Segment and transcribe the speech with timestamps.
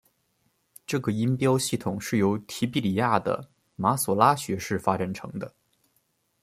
[0.87, 5.53] 这个音标系统是由提比哩亚的马所拉学士发展成的。